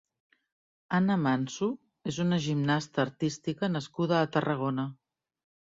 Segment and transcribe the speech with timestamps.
[0.99, 1.67] Ana Manso
[2.13, 4.91] és una gimnasta artística nascuda a Tarragona.